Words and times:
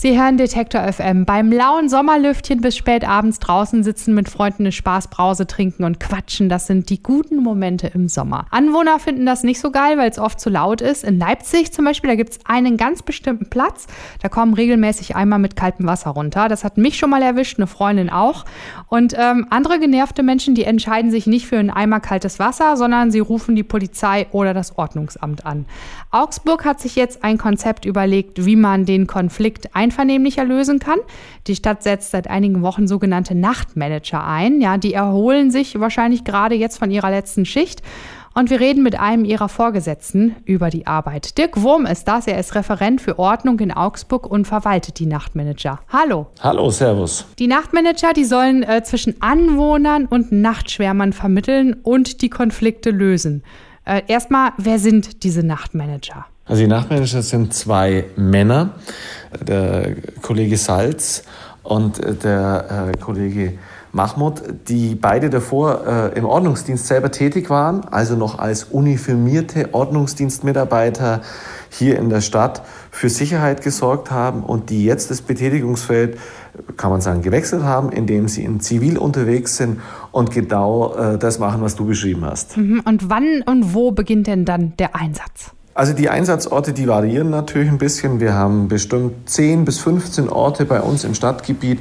Sie 0.00 0.16
hören 0.16 0.36
Detektor 0.36 0.92
FM. 0.92 1.24
Beim 1.24 1.50
lauen 1.50 1.88
Sommerlüftchen 1.88 2.60
bis 2.60 2.76
spät 2.76 3.04
abends 3.04 3.40
draußen 3.40 3.82
sitzen, 3.82 4.14
mit 4.14 4.28
Freunden 4.28 4.62
eine 4.62 4.70
Spaßbrause 4.70 5.48
trinken 5.48 5.82
und 5.82 5.98
quatschen. 5.98 6.48
Das 6.48 6.68
sind 6.68 6.88
die 6.90 7.02
guten 7.02 7.38
Momente 7.38 7.88
im 7.88 8.08
Sommer. 8.08 8.46
Anwohner 8.52 9.00
finden 9.00 9.26
das 9.26 9.42
nicht 9.42 9.58
so 9.58 9.72
geil, 9.72 9.98
weil 9.98 10.08
es 10.08 10.20
oft 10.20 10.38
zu 10.38 10.50
laut 10.50 10.82
ist. 10.82 11.02
In 11.02 11.18
Leipzig 11.18 11.72
zum 11.72 11.84
Beispiel, 11.84 12.10
da 12.10 12.14
gibt 12.14 12.30
es 12.30 12.38
einen 12.44 12.76
ganz 12.76 13.02
bestimmten 13.02 13.50
Platz. 13.50 13.88
Da 14.22 14.28
kommen 14.28 14.54
regelmäßig 14.54 15.16
Eimer 15.16 15.38
mit 15.38 15.56
kaltem 15.56 15.88
Wasser 15.88 16.10
runter. 16.10 16.46
Das 16.46 16.62
hat 16.62 16.78
mich 16.78 16.96
schon 16.96 17.10
mal 17.10 17.20
erwischt, 17.20 17.58
eine 17.58 17.66
Freundin 17.66 18.08
auch. 18.08 18.44
Und 18.86 19.14
ähm, 19.18 19.48
andere 19.50 19.80
genervte 19.80 20.22
Menschen, 20.22 20.54
die 20.54 20.62
entscheiden 20.62 21.10
sich 21.10 21.26
nicht 21.26 21.48
für 21.48 21.58
einen 21.58 21.70
Eimer 21.70 21.98
kaltes 21.98 22.38
Wasser, 22.38 22.76
sondern 22.76 23.10
sie 23.10 23.18
rufen 23.18 23.56
die 23.56 23.64
Polizei 23.64 24.28
oder 24.30 24.54
das 24.54 24.78
Ordnungsamt 24.78 25.44
an. 25.44 25.66
Augsburg 26.12 26.64
hat 26.64 26.78
sich 26.78 26.94
jetzt 26.94 27.24
ein 27.24 27.36
Konzept 27.36 27.84
überlegt, 27.84 28.46
wie 28.46 28.54
man 28.54 28.84
den 28.84 29.08
Konflikt 29.08 29.74
ein 29.74 29.87
einvernehmlicher 29.88 30.44
lösen 30.44 30.78
kann. 30.78 30.98
Die 31.46 31.56
Stadt 31.56 31.82
setzt 31.82 32.10
seit 32.10 32.28
einigen 32.28 32.62
Wochen 32.62 32.86
sogenannte 32.86 33.34
Nachtmanager 33.34 34.24
ein. 34.24 34.60
Ja, 34.60 34.76
die 34.76 34.94
erholen 34.94 35.50
sich 35.50 35.80
wahrscheinlich 35.80 36.24
gerade 36.24 36.54
jetzt 36.54 36.78
von 36.78 36.90
ihrer 36.90 37.10
letzten 37.10 37.44
Schicht. 37.44 37.82
Und 38.34 38.50
wir 38.50 38.60
reden 38.60 38.84
mit 38.84 39.00
einem 39.00 39.24
ihrer 39.24 39.48
Vorgesetzten 39.48 40.36
über 40.44 40.70
die 40.70 40.86
Arbeit. 40.86 41.38
Dirk 41.38 41.60
Wurm 41.60 41.86
ist 41.86 42.06
das. 42.06 42.26
Er 42.26 42.38
ist 42.38 42.54
Referent 42.54 43.00
für 43.00 43.18
Ordnung 43.18 43.58
in 43.58 43.72
Augsburg 43.72 44.30
und 44.30 44.46
verwaltet 44.46 45.00
die 45.00 45.06
Nachtmanager. 45.06 45.80
Hallo. 45.88 46.28
Hallo, 46.40 46.70
Servus. 46.70 47.24
Die 47.38 47.48
Nachtmanager, 47.48 48.12
die 48.12 48.24
sollen 48.24 48.62
äh, 48.62 48.84
zwischen 48.84 49.20
Anwohnern 49.20 50.06
und 50.06 50.30
Nachtschwärmern 50.30 51.12
vermitteln 51.12 51.74
und 51.82 52.22
die 52.22 52.30
Konflikte 52.30 52.90
lösen. 52.90 53.42
Äh, 53.84 54.02
erstmal, 54.06 54.52
wer 54.58 54.78
sind 54.78 55.24
diese 55.24 55.42
Nachtmanager? 55.42 56.26
Also 56.48 56.62
die 56.62 56.68
Nachtmanager 56.68 57.22
sind 57.22 57.52
zwei 57.52 58.06
Männer, 58.16 58.70
der 59.46 59.96
Kollege 60.22 60.56
Salz 60.56 61.24
und 61.62 62.00
der 62.24 62.92
äh, 62.94 62.98
Kollege 62.98 63.58
Mahmoud, 63.92 64.42
die 64.68 64.94
beide 64.94 65.28
davor 65.28 65.86
äh, 65.86 66.18
im 66.18 66.24
Ordnungsdienst 66.24 66.86
selber 66.86 67.10
tätig 67.10 67.50
waren, 67.50 67.84
also 67.84 68.16
noch 68.16 68.38
als 68.38 68.64
uniformierte 68.64 69.74
Ordnungsdienstmitarbeiter 69.74 71.22
hier 71.70 71.98
in 71.98 72.08
der 72.08 72.22
Stadt 72.22 72.62
für 72.90 73.10
Sicherheit 73.10 73.62
gesorgt 73.62 74.10
haben 74.10 74.42
und 74.42 74.70
die 74.70 74.84
jetzt 74.84 75.10
das 75.10 75.20
Betätigungsfeld, 75.20 76.18
kann 76.76 76.90
man 76.90 77.00
sagen, 77.00 77.22
gewechselt 77.22 77.62
haben, 77.62 77.92
indem 77.92 78.28
sie 78.28 78.44
in 78.44 78.60
Zivil 78.60 78.98
unterwegs 78.98 79.56
sind 79.56 79.80
und 80.12 80.30
genau 80.30 80.94
äh, 80.94 81.18
das 81.18 81.38
machen, 81.38 81.60
was 81.60 81.76
du 81.76 81.86
beschrieben 81.86 82.24
hast. 82.24 82.56
Mhm. 82.56 82.82
Und 82.84 83.10
wann 83.10 83.42
und 83.46 83.74
wo 83.74 83.92
beginnt 83.92 84.26
denn 84.26 84.44
dann 84.44 84.74
der 84.78 84.96
Einsatz? 84.96 85.52
Also 85.74 85.92
die 85.92 86.08
Einsatzorte, 86.08 86.72
die 86.72 86.88
variieren 86.88 87.30
natürlich 87.30 87.68
ein 87.68 87.78
bisschen. 87.78 88.18
Wir 88.18 88.34
haben 88.34 88.68
bestimmt 88.68 89.30
10 89.30 89.64
bis 89.64 89.78
15 89.78 90.28
Orte 90.28 90.64
bei 90.64 90.80
uns 90.80 91.04
im 91.04 91.14
Stadtgebiet, 91.14 91.80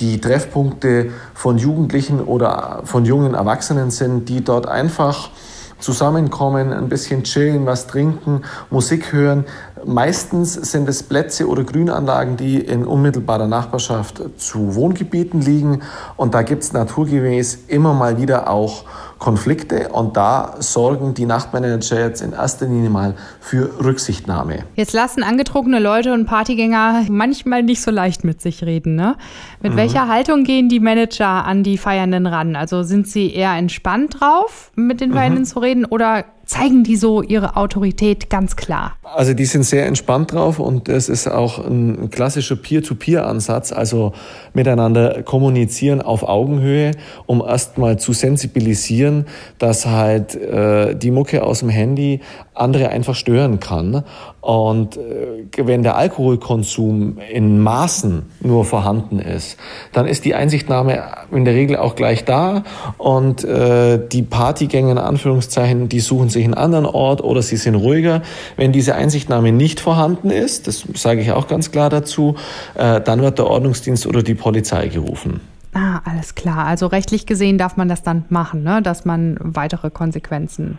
die 0.00 0.20
Treffpunkte 0.20 1.10
von 1.34 1.56
Jugendlichen 1.56 2.20
oder 2.20 2.82
von 2.84 3.04
jungen 3.04 3.34
Erwachsenen 3.34 3.90
sind, 3.90 4.28
die 4.28 4.44
dort 4.44 4.68
einfach 4.68 5.30
zusammenkommen, 5.78 6.72
ein 6.72 6.88
bisschen 6.88 7.24
chillen, 7.24 7.66
was 7.66 7.86
trinken, 7.86 8.42
Musik 8.70 9.12
hören. 9.12 9.44
Meistens 9.84 10.54
sind 10.54 10.88
es 10.88 11.02
Plätze 11.02 11.46
oder 11.46 11.64
Grünanlagen, 11.64 12.36
die 12.36 12.58
in 12.58 12.84
unmittelbarer 12.84 13.46
Nachbarschaft 13.46 14.22
zu 14.38 14.74
Wohngebieten 14.74 15.40
liegen. 15.40 15.82
Und 16.16 16.34
da 16.34 16.42
gibt 16.42 16.62
es 16.62 16.72
naturgemäß 16.72 17.58
immer 17.68 17.92
mal 17.92 18.18
wieder 18.18 18.48
auch 18.48 18.84
Konflikte 19.18 19.88
und 19.88 20.16
da 20.16 20.56
sorgen 20.58 21.14
die 21.14 21.24
Nachtmanager 21.24 22.00
jetzt 22.00 22.20
in 22.20 22.32
erster 22.32 22.66
Linie 22.66 22.90
mal 22.90 23.14
für 23.40 23.82
Rücksichtnahme. 23.82 24.64
Jetzt 24.74 24.92
lassen 24.92 25.22
angetrunkene 25.22 25.78
Leute 25.78 26.12
und 26.12 26.26
Partygänger 26.26 27.06
manchmal 27.08 27.62
nicht 27.62 27.80
so 27.80 27.90
leicht 27.90 28.24
mit 28.24 28.42
sich 28.42 28.62
reden. 28.62 28.94
Ne? 28.94 29.16
Mit 29.62 29.72
mhm. 29.72 29.76
welcher 29.76 30.08
Haltung 30.08 30.44
gehen 30.44 30.68
die 30.68 30.80
Manager 30.80 31.46
an 31.46 31.62
die 31.62 31.78
Feiernden 31.78 32.26
ran? 32.26 32.56
Also 32.56 32.82
sind 32.82 33.08
sie 33.08 33.32
eher 33.32 33.52
entspannt 33.52 34.20
drauf, 34.20 34.70
mit 34.74 35.00
den 35.00 35.14
Feiernden 35.14 35.42
mhm. 35.42 35.46
zu 35.46 35.60
reden 35.60 35.84
oder 35.86 36.24
zeigen 36.46 36.84
die 36.84 36.96
so 36.96 37.22
ihre 37.22 37.56
Autorität 37.56 38.30
ganz 38.30 38.56
klar? 38.56 38.96
Also 39.02 39.34
die 39.34 39.44
sind 39.44 39.64
sehr 39.64 39.86
entspannt 39.86 40.32
drauf 40.32 40.58
und 40.58 40.88
es 40.88 41.08
ist 41.08 41.28
auch 41.28 41.58
ein 41.58 42.10
klassischer 42.10 42.56
Peer-to-Peer-Ansatz, 42.56 43.72
also 43.72 44.12
miteinander 44.54 45.22
kommunizieren 45.22 46.00
auf 46.00 46.22
Augenhöhe, 46.22 46.92
um 47.26 47.42
erstmal 47.42 47.98
zu 47.98 48.12
sensibilisieren, 48.12 49.26
dass 49.58 49.86
halt 49.86 50.34
äh, 50.36 50.94
die 50.94 51.10
Mucke 51.10 51.42
aus 51.42 51.60
dem 51.60 51.68
Handy 51.68 52.20
andere 52.54 52.88
einfach 52.88 53.14
stören 53.14 53.60
kann. 53.60 54.04
Und 54.40 54.96
äh, 54.96 55.44
wenn 55.56 55.82
der 55.82 55.96
Alkoholkonsum 55.96 57.18
in 57.32 57.60
Maßen 57.60 58.22
nur 58.40 58.64
vorhanden 58.64 59.18
ist, 59.18 59.56
dann 59.92 60.06
ist 60.06 60.24
die 60.24 60.34
Einsichtnahme 60.34 61.02
in 61.32 61.44
der 61.44 61.54
Regel 61.54 61.76
auch 61.76 61.96
gleich 61.96 62.24
da 62.24 62.62
und 62.96 63.44
äh, 63.44 64.00
die 64.06 64.22
Partygänge 64.22 64.92
in 64.92 64.98
Anführungszeichen, 64.98 65.88
die 65.88 66.00
suchen 66.00 66.28
sich 66.36 66.44
einen 66.44 66.54
anderen 66.54 66.86
Ort 66.86 67.22
oder 67.22 67.42
sie 67.42 67.56
sind 67.56 67.74
ruhiger. 67.74 68.22
Wenn 68.56 68.72
diese 68.72 68.94
Einsichtnahme 68.94 69.52
nicht 69.52 69.80
vorhanden 69.80 70.30
ist, 70.30 70.66
das 70.66 70.84
sage 70.94 71.20
ich 71.20 71.32
auch 71.32 71.48
ganz 71.48 71.72
klar 71.72 71.90
dazu, 71.90 72.36
äh, 72.74 73.00
dann 73.00 73.22
wird 73.22 73.38
der 73.38 73.46
Ordnungsdienst 73.46 74.06
oder 74.06 74.22
die 74.22 74.34
Polizei 74.34 74.88
gerufen. 74.88 75.40
Ah, 75.72 76.00
alles 76.04 76.34
klar. 76.34 76.66
Also 76.66 76.86
rechtlich 76.86 77.26
gesehen 77.26 77.58
darf 77.58 77.76
man 77.76 77.88
das 77.88 78.02
dann 78.02 78.24
machen, 78.28 78.62
ne? 78.62 78.80
dass 78.82 79.04
man 79.04 79.36
weitere 79.40 79.90
Konsequenzen 79.90 80.78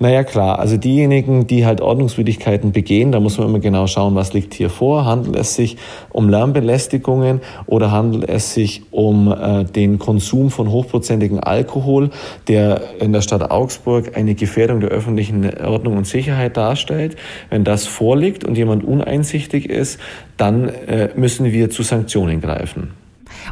naja 0.00 0.22
klar, 0.22 0.60
also 0.60 0.76
diejenigen, 0.76 1.48
die 1.48 1.66
halt 1.66 1.80
Ordnungswidrigkeiten 1.80 2.70
begehen, 2.70 3.10
da 3.10 3.18
muss 3.18 3.36
man 3.38 3.48
immer 3.48 3.58
genau 3.58 3.88
schauen, 3.88 4.14
was 4.14 4.32
liegt 4.32 4.54
hier 4.54 4.70
vor. 4.70 5.04
Handelt 5.04 5.34
es 5.36 5.56
sich 5.56 5.76
um 6.10 6.28
Lärmbelästigungen 6.28 7.40
oder 7.66 7.90
handelt 7.90 8.28
es 8.28 8.54
sich 8.54 8.82
um 8.92 9.32
äh, 9.32 9.64
den 9.64 9.98
Konsum 9.98 10.50
von 10.50 10.70
hochprozentigem 10.70 11.40
Alkohol, 11.40 12.10
der 12.46 13.00
in 13.00 13.12
der 13.12 13.22
Stadt 13.22 13.50
Augsburg 13.50 14.16
eine 14.16 14.34
Gefährdung 14.36 14.80
der 14.80 14.90
öffentlichen 14.90 15.58
Ordnung 15.64 15.96
und 15.96 16.06
Sicherheit 16.06 16.56
darstellt. 16.56 17.16
Wenn 17.50 17.64
das 17.64 17.86
vorliegt 17.86 18.44
und 18.44 18.56
jemand 18.56 18.84
uneinsichtig 18.84 19.68
ist, 19.68 19.98
dann 20.36 20.68
äh, 20.68 21.10
müssen 21.16 21.46
wir 21.46 21.70
zu 21.70 21.82
Sanktionen 21.82 22.40
greifen. 22.40 22.92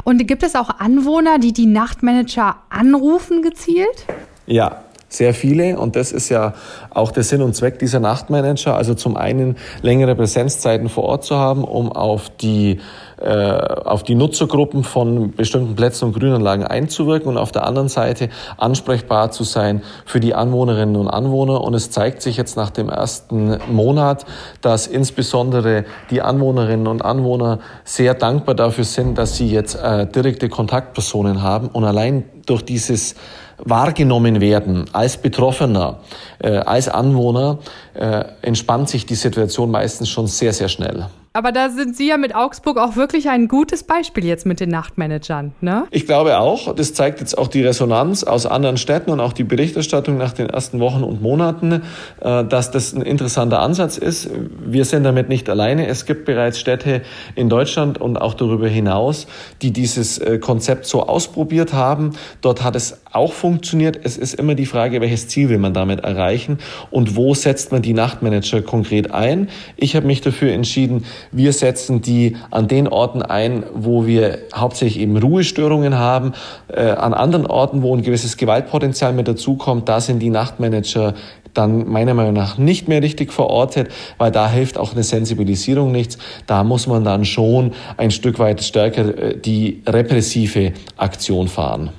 Und 0.05 0.25
gibt 0.27 0.43
es 0.43 0.55
auch 0.55 0.69
Anwohner, 0.79 1.39
die 1.39 1.51
die 1.51 1.65
Nachtmanager 1.65 2.55
anrufen 2.69 3.41
gezielt? 3.41 4.05
Ja, 4.49 4.83
sehr 5.09 5.33
viele. 5.33 5.77
Und 5.77 5.95
das 5.95 6.11
ist 6.11 6.29
ja 6.29 6.53
auch 6.89 7.11
der 7.11 7.23
Sinn 7.23 7.41
und 7.41 7.55
Zweck 7.55 7.79
dieser 7.79 7.99
Nachtmanager, 7.99 8.75
also 8.75 8.93
zum 8.93 9.17
einen 9.17 9.55
längere 9.81 10.15
Präsenzzeiten 10.15 10.89
vor 10.89 11.03
Ort 11.03 11.23
zu 11.23 11.37
haben, 11.37 11.63
um 11.63 11.91
auf 11.91 12.29
die 12.29 12.79
auf 13.19 14.03
die 14.03 14.13
Nutzergruppen 14.13 14.83
von 14.83 15.31
bestimmten 15.31 15.75
Plätzen 15.75 16.05
und 16.05 16.13
Grünanlagen 16.13 16.65
einzuwirken 16.65 17.29
und 17.29 17.37
auf 17.37 17.51
der 17.51 17.65
anderen 17.65 17.89
Seite 17.89 18.29
ansprechbar 18.57 19.31
zu 19.31 19.43
sein 19.43 19.81
für 20.05 20.19
die 20.19 20.35
Anwohnerinnen 20.35 20.95
und 20.95 21.07
Anwohner. 21.07 21.61
Und 21.61 21.73
es 21.73 21.89
zeigt 21.89 22.21
sich 22.21 22.37
jetzt 22.37 22.57
nach 22.57 22.69
dem 22.69 22.89
ersten 22.89 23.57
Monat, 23.71 24.25
dass 24.61 24.85
insbesondere 24.85 25.85
die 26.11 26.21
Anwohnerinnen 26.21 26.87
und 26.87 27.03
Anwohner 27.03 27.59
sehr 27.83 28.13
dankbar 28.13 28.55
dafür 28.55 28.83
sind, 28.83 29.17
dass 29.17 29.35
sie 29.35 29.49
jetzt 29.49 29.75
äh, 29.75 30.05
direkte 30.05 30.49
Kontaktpersonen 30.49 31.41
haben 31.41 31.69
und 31.69 31.85
allein 31.85 32.25
durch 32.45 32.63
dieses 32.63 33.15
wahrgenommen 33.57 34.39
werden 34.39 34.85
als 34.93 35.17
Betroffener, 35.17 35.99
äh, 36.39 36.57
als 36.57 36.89
Anwohner, 36.89 37.59
äh, 37.93 38.25
entspannt 38.41 38.89
sich 38.89 39.05
die 39.05 39.15
Situation 39.15 39.71
meistens 39.71 40.09
schon 40.09 40.27
sehr, 40.27 40.53
sehr 40.53 40.69
schnell. 40.69 41.07
Aber 41.37 41.51
da 41.51 41.69
sind 41.69 41.95
Sie 41.95 42.07
ja 42.07 42.17
mit 42.17 42.33
Augsburg 42.33 42.79
auch 42.79 42.95
wirklich 42.95 43.29
ein 43.29 43.47
gutes 43.47 43.83
Beispiel 43.83 44.25
jetzt 44.25 44.47
mit 44.47 44.59
den 44.59 44.69
Nachtmanagern, 44.69 45.53
ne? 45.61 45.85
Ich 45.91 46.07
glaube 46.07 46.39
auch. 46.39 46.73
Das 46.73 46.95
zeigt 46.95 47.19
jetzt 47.19 47.37
auch 47.37 47.47
die 47.47 47.61
Resonanz 47.61 48.23
aus 48.23 48.47
anderen 48.47 48.77
Städten 48.77 49.11
und 49.11 49.19
auch 49.19 49.33
die 49.33 49.43
Berichterstattung 49.43 50.17
nach 50.17 50.33
den 50.33 50.49
ersten 50.49 50.79
Wochen 50.79 51.03
und 51.03 51.21
Monaten, 51.21 51.83
äh, 52.21 52.43
dass 52.43 52.71
das 52.71 52.91
ein 52.95 53.03
interessanter 53.03 53.59
Ansatz 53.59 53.99
ist. 53.99 54.31
Wir 54.65 54.83
sind 54.83 55.03
damit 55.03 55.29
nicht 55.29 55.47
alleine. 55.47 55.85
Es 55.85 56.07
gibt 56.07 56.25
bereits 56.25 56.59
Städte 56.59 57.03
in 57.35 57.49
Deutschland 57.49 58.01
und 58.01 58.17
auch 58.17 58.33
darüber 58.33 58.67
hinaus, 58.67 59.27
die 59.61 59.69
dieses 59.69 60.17
äh, 60.17 60.39
Konzept 60.39 60.87
so 60.87 61.03
ausprobiert 61.03 61.71
haben. 61.71 62.13
Dort 62.41 62.63
hat 62.63 62.75
es 62.75 62.99
auch 63.11 63.33
funktioniert. 63.33 63.99
Es 64.03 64.17
ist 64.17 64.33
immer 64.33 64.55
die 64.55 64.65
Frage, 64.65 65.01
welches 65.01 65.27
Ziel 65.27 65.49
will 65.49 65.59
man 65.59 65.75
damit 65.75 65.99
erreichen 65.99 66.57
und 66.89 67.15
wo 67.15 67.35
setzt 67.35 67.71
man 67.71 67.83
die 67.83 67.93
Nachtmanager 67.93 68.63
konkret 68.63 69.11
ein. 69.11 69.49
Ich 69.75 69.95
habe 69.95 70.07
mich 70.07 70.21
dafür 70.21 70.51
entschieden, 70.51 71.05
wir 71.31 71.53
setzen 71.53 72.01
die 72.01 72.37
an 72.51 72.67
den 72.67 72.87
Orten 72.87 73.21
ein, 73.21 73.63
wo 73.73 74.05
wir 74.05 74.39
hauptsächlich 74.53 75.01
eben 75.01 75.17
Ruhestörungen 75.17 75.95
haben. 75.95 76.33
Äh, 76.67 76.81
an 76.81 77.13
anderen 77.13 77.45
Orten, 77.45 77.81
wo 77.81 77.95
ein 77.95 78.01
gewisses 78.01 78.37
Gewaltpotenzial 78.37 79.13
mit 79.13 79.27
dazukommt, 79.27 79.89
da 79.89 80.01
sind 80.01 80.19
die 80.19 80.29
Nachtmanager 80.29 81.13
dann 81.53 81.87
meiner 81.87 82.13
Meinung 82.13 82.33
nach 82.33 82.57
nicht 82.57 82.87
mehr 82.87 83.01
richtig 83.01 83.33
verortet, 83.33 83.89
weil 84.17 84.31
da 84.31 84.49
hilft 84.49 84.77
auch 84.77 84.93
eine 84.93 85.03
Sensibilisierung 85.03 85.91
nichts. 85.91 86.17
Da 86.45 86.63
muss 86.63 86.87
man 86.87 87.03
dann 87.03 87.25
schon 87.25 87.73
ein 87.97 88.11
Stück 88.11 88.39
weit 88.39 88.61
stärker 88.63 89.17
äh, 89.17 89.37
die 89.37 89.81
repressive 89.87 90.73
Aktion 90.97 91.47
fahren. 91.47 91.91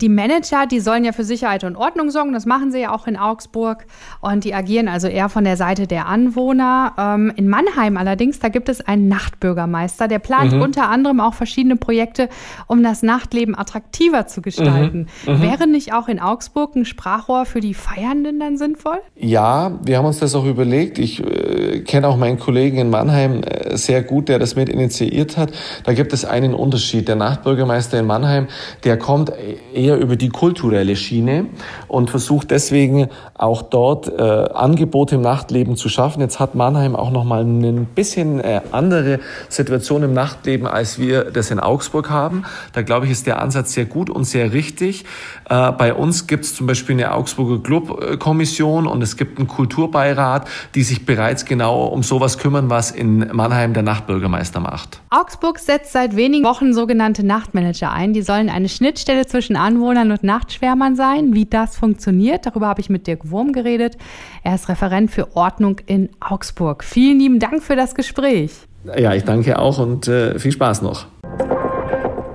Die 0.00 0.08
Manager, 0.08 0.66
die 0.66 0.80
sollen 0.80 1.04
ja 1.04 1.12
für 1.12 1.24
Sicherheit 1.24 1.64
und 1.64 1.76
Ordnung 1.76 2.10
sorgen. 2.10 2.32
Das 2.32 2.46
machen 2.46 2.70
sie 2.70 2.80
ja 2.80 2.94
auch 2.94 3.06
in 3.06 3.16
Augsburg. 3.16 3.86
Und 4.20 4.44
die 4.44 4.54
agieren 4.54 4.88
also 4.88 5.08
eher 5.08 5.28
von 5.28 5.44
der 5.44 5.56
Seite 5.56 5.86
der 5.86 6.06
Anwohner. 6.06 6.92
Ähm, 6.98 7.32
in 7.36 7.48
Mannheim 7.48 7.96
allerdings, 7.96 8.38
da 8.38 8.48
gibt 8.48 8.68
es 8.68 8.80
einen 8.80 9.08
Nachtbürgermeister, 9.08 10.08
der 10.08 10.18
plant 10.18 10.52
mhm. 10.52 10.62
unter 10.62 10.88
anderem 10.88 11.20
auch 11.20 11.34
verschiedene 11.34 11.76
Projekte, 11.76 12.28
um 12.66 12.82
das 12.82 13.02
Nachtleben 13.02 13.56
attraktiver 13.56 14.26
zu 14.26 14.42
gestalten. 14.42 15.06
Mhm. 15.26 15.32
Mhm. 15.32 15.42
Wäre 15.42 15.66
nicht 15.66 15.92
auch 15.92 16.08
in 16.08 16.20
Augsburg 16.20 16.76
ein 16.76 16.84
Sprachrohr 16.84 17.46
für 17.46 17.60
die 17.60 17.74
Feiernden 17.74 18.40
dann 18.40 18.58
sinnvoll? 18.58 18.98
Ja, 19.16 19.78
wir 19.84 19.98
haben 19.98 20.06
uns 20.06 20.18
das 20.18 20.34
auch 20.34 20.44
überlegt. 20.44 20.98
Ich 20.98 21.22
äh, 21.24 21.80
kenne 21.80 22.08
auch 22.08 22.16
meinen 22.16 22.38
Kollegen 22.38 22.78
in 22.78 22.90
Mannheim 22.90 23.42
äh, 23.42 23.76
sehr 23.76 24.02
gut, 24.02 24.28
der 24.28 24.38
das 24.38 24.56
mit 24.56 24.68
initiiert 24.68 25.36
hat. 25.36 25.52
Da 25.84 25.92
gibt 25.94 26.12
es 26.12 26.24
einen 26.24 26.54
Unterschied. 26.54 27.08
Der 27.08 27.16
Nachtbürgermeister 27.16 27.98
in 27.98 28.06
Mannheim, 28.06 28.48
der 28.84 28.98
kommt 28.98 29.32
eher 29.74 29.85
über 29.94 30.16
die 30.16 30.30
kulturelle 30.30 30.96
Schiene 30.96 31.46
und 31.86 32.10
versucht 32.10 32.50
deswegen 32.50 33.08
auch 33.34 33.62
dort 33.62 34.08
äh, 34.08 34.22
Angebote 34.22 35.14
im 35.14 35.20
Nachtleben 35.20 35.76
zu 35.76 35.88
schaffen. 35.88 36.20
Jetzt 36.20 36.40
hat 36.40 36.54
Mannheim 36.54 36.96
auch 36.96 37.10
noch 37.10 37.24
mal 37.24 37.44
ein 37.44 37.86
bisschen 37.86 38.40
äh, 38.40 38.62
andere 38.72 39.20
Situation 39.48 40.02
im 40.02 40.12
Nachtleben, 40.12 40.66
als 40.66 40.98
wir 40.98 41.30
das 41.30 41.50
in 41.50 41.60
Augsburg 41.60 42.10
haben. 42.10 42.44
Da 42.72 42.82
glaube 42.82 43.06
ich, 43.06 43.12
ist 43.12 43.26
der 43.26 43.40
Ansatz 43.40 43.72
sehr 43.74 43.84
gut 43.84 44.10
und 44.10 44.24
sehr 44.24 44.52
richtig. 44.52 45.04
Äh, 45.48 45.72
bei 45.72 45.94
uns 45.94 46.26
gibt 46.26 46.44
es 46.44 46.54
zum 46.54 46.66
Beispiel 46.66 46.96
eine 46.96 47.12
Augsburger 47.12 47.62
Clubkommission 47.62 48.86
und 48.86 49.02
es 49.02 49.16
gibt 49.16 49.38
einen 49.38 49.48
Kulturbeirat, 49.48 50.48
die 50.74 50.82
sich 50.82 51.06
bereits 51.06 51.44
genau 51.44 51.86
um 51.86 52.02
sowas 52.02 52.38
kümmern, 52.38 52.70
was 52.70 52.90
in 52.90 53.28
Mannheim 53.32 53.74
der 53.74 53.82
Nachtbürgermeister 53.82 54.60
macht. 54.60 55.00
Augsburg 55.10 55.58
setzt 55.58 55.92
seit 55.92 56.16
wenigen 56.16 56.44
Wochen 56.44 56.72
sogenannte 56.72 57.24
Nachtmanager 57.24 57.92
ein. 57.92 58.12
Die 58.12 58.22
sollen 58.22 58.48
eine 58.48 58.68
Schnittstelle 58.68 59.26
zwischen 59.26 59.56
Anwohnern 59.76 60.10
und 60.10 60.22
Nachtschwärmern 60.22 60.96
sein. 60.96 61.34
Wie 61.34 61.44
das 61.44 61.76
funktioniert, 61.76 62.46
darüber 62.46 62.66
habe 62.66 62.80
ich 62.80 62.88
mit 62.88 63.06
Dirk 63.06 63.30
Wurm 63.30 63.52
geredet. 63.52 63.98
Er 64.42 64.54
ist 64.54 64.70
Referent 64.70 65.10
für 65.10 65.36
Ordnung 65.36 65.80
in 65.84 66.08
Augsburg. 66.18 66.82
Vielen 66.82 67.18
lieben 67.18 67.40
Dank 67.40 67.62
für 67.62 67.76
das 67.76 67.94
Gespräch. 67.94 68.52
Ja, 68.96 69.12
ich 69.12 69.24
danke 69.24 69.58
auch 69.58 69.78
und 69.78 70.08
äh, 70.08 70.38
viel 70.38 70.52
Spaß 70.52 70.80
noch. 70.80 71.06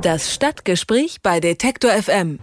Das 0.01 0.31
Stadtgespräch 0.31 1.17
bei 1.23 1.39
Detektor 1.39 1.91
FM. 1.91 2.37